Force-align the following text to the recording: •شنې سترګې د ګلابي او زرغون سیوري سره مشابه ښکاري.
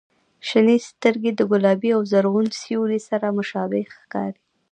•شنې 0.47 0.77
سترګې 0.89 1.31
د 1.35 1.41
ګلابي 1.51 1.89
او 1.97 2.01
زرغون 2.11 2.47
سیوري 2.61 2.99
سره 3.09 3.27
مشابه 3.37 3.79
ښکاري. 3.97 4.39